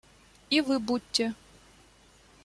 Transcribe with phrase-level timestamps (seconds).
[0.49, 1.35] И вы будьте.